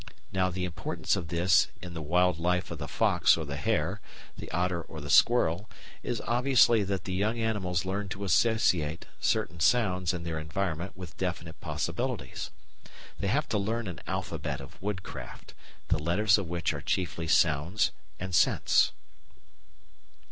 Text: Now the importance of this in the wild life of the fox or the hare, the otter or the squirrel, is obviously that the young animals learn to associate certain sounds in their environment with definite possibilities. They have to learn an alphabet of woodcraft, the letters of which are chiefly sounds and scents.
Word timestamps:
Now 0.31 0.49
the 0.49 0.65
importance 0.65 1.15
of 1.15 1.27
this 1.27 1.67
in 1.79 1.93
the 1.93 2.01
wild 2.01 2.39
life 2.39 2.71
of 2.71 2.79
the 2.79 2.87
fox 2.87 3.37
or 3.37 3.45
the 3.45 3.55
hare, 3.55 4.01
the 4.35 4.49
otter 4.49 4.81
or 4.81 4.99
the 4.99 5.11
squirrel, 5.11 5.69
is 6.01 6.19
obviously 6.25 6.81
that 6.85 7.03
the 7.03 7.13
young 7.13 7.37
animals 7.37 7.85
learn 7.85 8.09
to 8.09 8.23
associate 8.23 9.05
certain 9.19 9.59
sounds 9.59 10.11
in 10.11 10.23
their 10.23 10.39
environment 10.39 10.97
with 10.97 11.15
definite 11.17 11.61
possibilities. 11.61 12.49
They 13.19 13.27
have 13.27 13.47
to 13.49 13.59
learn 13.59 13.87
an 13.87 14.01
alphabet 14.07 14.59
of 14.59 14.81
woodcraft, 14.81 15.53
the 15.89 15.99
letters 15.99 16.39
of 16.39 16.49
which 16.49 16.73
are 16.73 16.81
chiefly 16.81 17.27
sounds 17.27 17.91
and 18.19 18.33
scents. 18.33 18.93